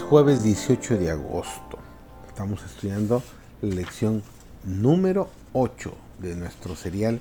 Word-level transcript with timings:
jueves 0.00 0.42
18 0.42 0.96
de 0.96 1.10
agosto. 1.10 1.78
Estamos 2.26 2.64
estudiando 2.64 3.22
la 3.60 3.74
lección 3.74 4.22
número 4.64 5.28
8 5.52 5.94
de 6.20 6.34
nuestro 6.34 6.76
serial 6.76 7.20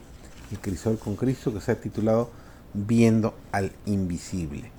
El 0.51 0.59
Crisol 0.59 0.97
con 0.97 1.17
Cristo 1.17 1.53
que 1.53 1.59
se 1.59 1.73
ha 1.73 1.81
titulado 1.81 2.29
Viendo 2.73 3.33
al 3.51 3.73
Invisible. 3.85 4.71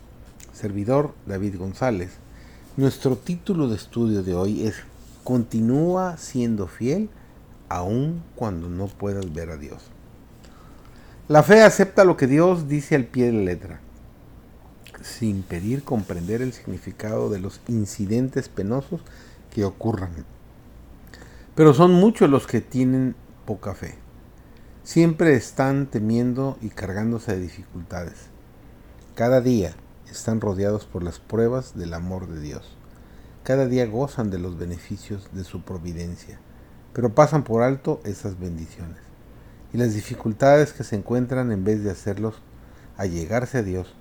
Servidor 0.55 1.13
David 1.27 1.59
González. 1.59 2.13
Nuestro 2.79 3.17
título 3.17 3.69
de 3.69 3.77
estudio 3.77 4.23
de 4.23 4.35
hoy 4.35 4.67
es 4.67 4.77
Continúa 5.23 6.17
siendo 6.17 6.69
fiel 6.69 7.11
aun 7.69 8.23
cuando 8.37 8.71
no 8.71 8.87
puedas 8.87 9.35
ver 9.35 9.51
a 9.51 9.59
Dios. 9.59 9.83
La 11.29 11.43
fe 11.43 11.63
acepta 11.63 12.05
lo 12.05 12.17
que 12.17 12.27
Dios 12.27 12.69
dice 12.69 12.95
al 12.95 13.05
pie 13.05 13.27
de 13.27 13.33
la 13.33 13.43
letra 13.43 13.81
sin 15.03 15.43
pedir 15.43 15.85
comprender 15.85 16.43
el 16.43 16.53
significado 16.53 17.31
de 17.31 17.41
los 17.41 17.61
incidentes 17.69 18.49
penosos 18.49 19.01
que 19.51 19.65
ocurran. 19.65 20.11
Pero 21.55 21.75
son 21.75 21.93
muchos 21.93 22.31
los 22.31 22.47
que 22.47 22.61
tienen 22.61 23.15
poca 23.45 23.75
fe. 23.75 23.97
Siempre 24.85 25.35
están 25.35 25.87
temiendo 25.87 26.59
y 26.61 26.71
cargándose 26.71 27.33
de 27.33 27.41
dificultades. 27.41 28.31
Cada 29.15 29.41
día 29.41 29.75
están 30.11 30.41
rodeados 30.41 30.87
por 30.87 31.03
las 31.03 31.19
pruebas 31.19 31.77
del 31.77 31.95
amor 31.95 32.29
de 32.29 32.41
Dios. 32.41 32.77
Cada 33.45 33.67
día 33.67 33.87
gozan 33.87 34.31
de 34.31 34.39
los 34.39 34.59
beneficios 34.59 35.29
de 35.33 35.45
su 35.45 35.63
providencia, 35.63 36.39
pero 36.93 37.15
pasan 37.15 37.45
por 37.45 37.63
alto 37.63 38.01
esas 38.05 38.39
bendiciones. 38.39 38.99
Y 39.73 39.79
las 39.79 39.95
dificultades 39.95 40.73
que 40.73 40.85
se 40.85 40.97
encuentran 40.97 41.51
en 41.51 41.65
vez 41.65 41.83
de 41.83 41.91
hacerlos 41.91 42.37
allegarse 42.97 43.59
a 43.59 43.63
Dios, 43.63 43.95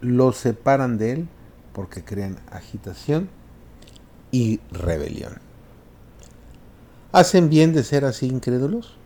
los 0.00 0.36
separan 0.36 0.98
de 0.98 1.12
Él 1.12 1.28
porque 1.72 2.04
crean 2.04 2.38
agitación 2.50 3.28
y 4.30 4.60
rebelión. 4.70 5.38
¿Hacen 7.12 7.48
bien 7.48 7.72
de 7.72 7.82
ser 7.82 8.04
así 8.04 8.26
incrédulos? 8.26 8.96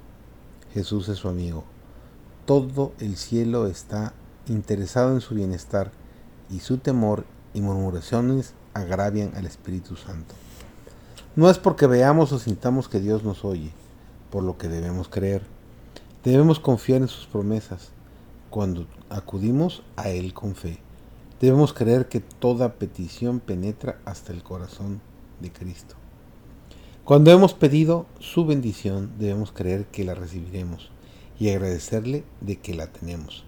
Jesús 0.73 1.09
es 1.09 1.19
su 1.19 1.29
amigo. 1.29 1.65
Todo 2.47 2.93
el 2.99 3.17
cielo 3.17 3.67
está 3.67 4.13
interesado 4.47 5.15
en 5.15 5.21
su 5.21 5.35
bienestar 5.35 5.91
y 6.51 6.61
su 6.61 6.79
temor 6.79 7.25
y 7.55 7.61
murmuraciones 7.61 8.53
agravian 8.75 9.33
al 9.37 9.47
Espíritu 9.47 9.97
Santo. 9.97 10.35
No 11.37 11.49
es 11.49 11.59
porque 11.59 11.87
veamos 11.87 12.33
o 12.33 12.39
sintamos 12.39 12.89
que 12.89 13.01
Dios 13.01 13.25
nos 13.25 13.45
oye, 13.45 13.73
por 14.31 14.43
lo 14.43 14.59
que 14.59 14.69
debemos 14.69 15.09
creer. 15.09 15.43
Debemos 16.23 16.61
confiar 16.61 17.03
en 17.03 17.09
sus 17.09 17.27
promesas 17.27 17.91
cuando 18.51 18.87
acudimos 19.09 19.83
a 19.97 20.11
Él 20.11 20.35
con 20.35 20.55
fe. 20.55 20.84
Debemos 21.45 21.75
creer 21.75 22.09
que 22.09 22.21
toda 22.21 22.77
petición 22.77 23.39
penetra 23.39 24.01
hasta 24.07 24.33
el 24.33 24.43
corazón 24.43 25.03
de 25.43 25.53
Cristo. 25.53 25.95
Cuando 27.05 27.31
hemos 27.31 27.53
pedido 27.53 28.07
su 28.19 28.47
bendición, 28.47 29.13
debemos 29.19 29.53
creer 29.53 29.85
que 29.85 30.05
la 30.05 30.15
recibiremos 30.15 30.91
y 31.39 31.51
agradecerle 31.51 32.25
de 32.41 32.57
que 32.61 32.73
la 32.73 32.87
tenemos. 32.87 33.45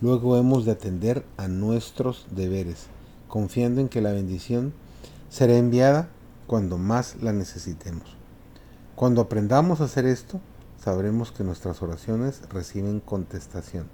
Luego 0.00 0.38
hemos 0.38 0.64
de 0.64 0.72
atender 0.72 1.26
a 1.36 1.46
nuestros 1.46 2.26
deberes, 2.30 2.86
confiando 3.28 3.82
en 3.82 3.90
que 3.90 4.00
la 4.00 4.12
bendición 4.12 4.72
será 5.28 5.58
enviada 5.58 6.08
cuando 6.46 6.78
más 6.78 7.16
la 7.20 7.34
necesitemos. 7.34 8.16
Cuando 8.94 9.20
aprendamos 9.20 9.82
a 9.82 9.84
hacer 9.84 10.06
esto, 10.06 10.40
sabremos 10.82 11.32
que 11.32 11.44
nuestras 11.44 11.82
oraciones 11.82 12.40
reciben 12.48 13.00
contestación. 13.00 13.88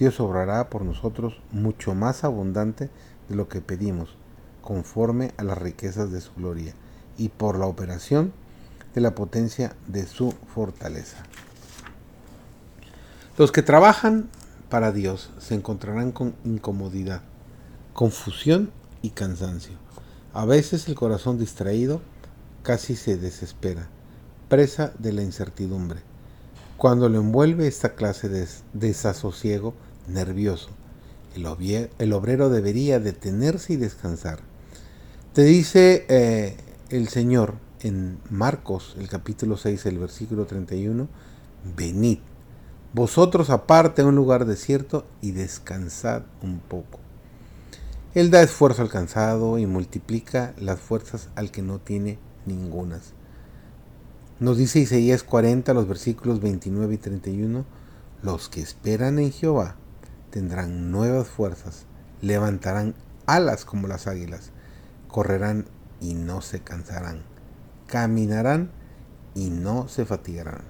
Dios 0.00 0.18
obrará 0.18 0.70
por 0.70 0.82
nosotros 0.82 1.42
mucho 1.52 1.94
más 1.94 2.24
abundante 2.24 2.88
de 3.28 3.36
lo 3.36 3.50
que 3.50 3.60
pedimos, 3.60 4.16
conforme 4.62 5.32
a 5.36 5.44
las 5.44 5.58
riquezas 5.58 6.10
de 6.10 6.22
su 6.22 6.32
gloria 6.32 6.72
y 7.18 7.28
por 7.28 7.58
la 7.58 7.66
operación 7.66 8.32
de 8.94 9.02
la 9.02 9.14
potencia 9.14 9.76
de 9.88 10.06
su 10.06 10.32
fortaleza. 10.54 11.18
Los 13.36 13.52
que 13.52 13.60
trabajan 13.60 14.30
para 14.70 14.90
Dios 14.90 15.32
se 15.38 15.54
encontrarán 15.54 16.12
con 16.12 16.34
incomodidad, 16.46 17.20
confusión 17.92 18.70
y 19.02 19.10
cansancio. 19.10 19.76
A 20.32 20.46
veces 20.46 20.88
el 20.88 20.94
corazón 20.94 21.38
distraído 21.38 22.00
casi 22.62 22.96
se 22.96 23.18
desespera, 23.18 23.88
presa 24.48 24.94
de 24.98 25.12
la 25.12 25.22
incertidumbre. 25.22 26.00
Cuando 26.78 27.10
lo 27.10 27.18
envuelve 27.18 27.66
esta 27.66 27.94
clase 27.94 28.30
de 28.30 28.48
desasosiego, 28.72 29.74
nervioso. 30.12 30.70
El, 31.34 32.12
obrero 32.12 32.50
debería 32.50 32.98
detenerse 32.98 33.74
y 33.74 33.76
descansar. 33.76 34.40
Te 35.32 35.42
dice 35.44 36.04
eh, 36.08 36.56
el 36.90 37.08
Señor 37.08 37.54
en 37.82 38.18
Marcos, 38.30 38.96
el 38.98 39.08
capítulo 39.08 39.56
6, 39.56 39.86
el 39.86 39.98
versículo 39.98 40.46
31, 40.46 41.08
venid, 41.76 42.18
vosotros 42.92 43.48
aparte 43.50 44.02
a 44.02 44.06
un 44.06 44.16
lugar 44.16 44.44
desierto 44.44 45.06
y 45.22 45.30
descansad 45.30 46.22
un 46.42 46.58
poco. 46.58 46.98
Él 48.14 48.30
da 48.32 48.42
esfuerzo 48.42 48.82
al 48.82 48.90
cansado 48.90 49.56
y 49.58 49.66
multiplica 49.66 50.52
las 50.58 50.80
fuerzas 50.80 51.28
al 51.36 51.52
que 51.52 51.62
no 51.62 51.78
tiene 51.78 52.18
ningunas. 52.44 53.12
Nos 54.40 54.58
dice 54.58 54.80
Isaías 54.80 55.22
40, 55.22 55.72
los 55.74 55.86
versículos 55.86 56.40
29 56.40 56.94
y 56.94 56.98
31, 56.98 57.64
los 58.22 58.48
que 58.48 58.60
esperan 58.60 59.20
en 59.20 59.30
Jehová 59.30 59.76
tendrán 60.30 60.90
nuevas 60.90 61.28
fuerzas, 61.28 61.86
levantarán 62.20 62.94
alas 63.26 63.64
como 63.64 63.88
las 63.88 64.06
águilas, 64.06 64.50
correrán 65.08 65.66
y 66.00 66.14
no 66.14 66.40
se 66.40 66.60
cansarán, 66.60 67.22
caminarán 67.86 68.70
y 69.34 69.50
no 69.50 69.88
se 69.88 70.04
fatigarán. 70.04 70.62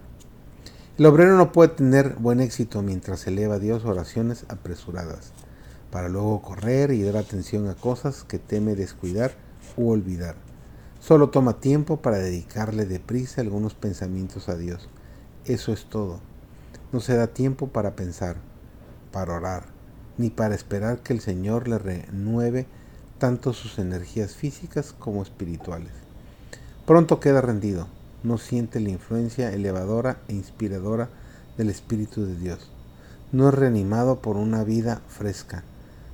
El 0.99 1.07
obrero 1.07 1.37
no 1.37 1.53
puede 1.53 1.71
tener 1.71 2.17
buen 2.17 2.41
éxito 2.41 2.83
mientras 2.83 3.27
eleva 3.27 3.55
a 3.55 3.59
Dios 3.59 3.85
oraciones 3.85 4.45
apresuradas, 4.49 5.33
para 5.91 6.09
luego 6.09 6.43
correr 6.43 6.91
y 6.91 7.03
dar 7.03 7.17
atención 7.17 7.69
a 7.69 7.75
cosas 7.75 8.25
que 8.25 8.39
teme 8.39 8.75
descuidar 8.75 9.33
u 9.77 9.91
olvidar. 9.91 10.37
Solo 11.01 11.31
toma 11.31 11.61
tiempo 11.61 12.03
para 12.03 12.19
dedicarle 12.19 12.85
deprisa 12.85 13.41
algunos 13.41 13.75
pensamientos 13.75 14.51
a 14.51 14.57
Dios. 14.57 14.91
Eso 15.47 15.73
es 15.73 15.87
todo. 15.87 16.21
No 16.93 17.01
se 17.01 17.17
da 17.17 17.29
tiempo 17.29 17.69
para 17.69 17.97
pensar, 17.97 18.37
para 19.13 19.35
orar, 19.35 19.65
ni 20.19 20.31
para 20.31 20.55
esperar 20.55 21.01
que 21.01 21.13
el 21.13 21.21
Señor 21.21 21.69
le 21.69 21.79
renueve 21.79 22.67
tanto 23.19 23.53
sus 23.53 23.79
energías 23.79 24.35
físicas 24.35 24.95
como 24.99 25.23
espirituales. 25.23 25.93
Pronto 26.87 27.21
queda 27.21 27.41
rendido, 27.41 27.87
no 28.23 28.39
siente 28.39 28.81
la 28.81 28.91
influencia 28.91 29.53
elevadora 29.53 30.19
e 30.29 30.35
inspiradora 30.35 31.09
del 31.57 31.71
Espíritu 31.71 32.25
de 32.25 32.37
Dios. 32.37 32.71
No 33.33 33.49
es 33.49 33.55
reanimado 33.55 34.21
por 34.21 34.37
una 34.37 34.65
vida 34.65 35.03
fresca. 35.09 35.63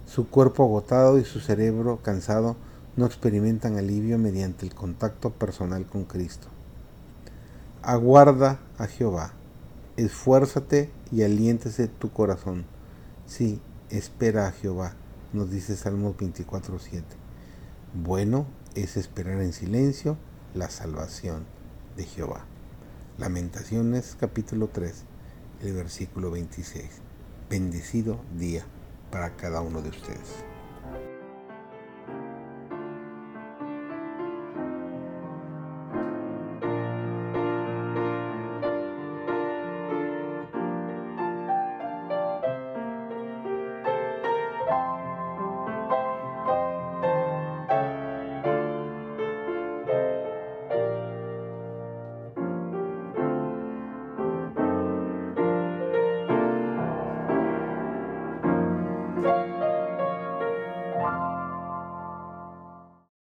Su 0.06 0.28
cuerpo 0.28 0.64
agotado 0.64 1.18
y 1.18 1.24
su 1.24 1.40
cerebro 1.40 2.00
cansado 2.02 2.56
no 2.96 3.06
experimentan 3.06 3.76
alivio 3.76 4.18
mediante 4.18 4.66
el 4.66 4.74
contacto 4.74 5.30
personal 5.30 5.86
con 5.86 6.04
Cristo. 6.04 6.48
Aguarda 7.82 8.58
a 8.78 8.86
Jehová, 8.86 9.32
esfuérzate 9.96 10.90
y 11.12 11.22
aliéntese 11.22 11.88
tu 11.88 12.10
corazón 12.10 12.75
Sí, 13.26 13.60
espera 13.90 14.46
a 14.46 14.52
Jehová, 14.52 14.94
nos 15.32 15.50
dice 15.50 15.76
Salmos 15.76 16.16
24.7. 16.16 17.02
Bueno 17.92 18.46
es 18.76 18.96
esperar 18.96 19.40
en 19.40 19.52
silencio 19.52 20.16
la 20.54 20.70
salvación 20.70 21.44
de 21.96 22.04
Jehová. 22.04 22.44
Lamentaciones 23.18 24.16
capítulo 24.18 24.68
3, 24.68 25.04
el 25.62 25.72
versículo 25.72 26.30
26. 26.30 26.84
Bendecido 27.50 28.20
día 28.38 28.64
para 29.10 29.34
cada 29.36 29.60
uno 29.60 29.82
de 29.82 29.88
ustedes. 29.88 30.55